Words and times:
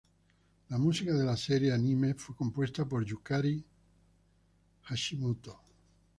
La 0.69 0.79
música 0.79 1.13
de 1.13 1.23
la 1.27 1.37
serie 1.37 1.71
anime 1.71 2.15
fue 2.15 2.35
compuesta 2.35 2.87
por 2.89 3.05
Yukari 3.05 3.63
Hashimoto. 4.85 5.61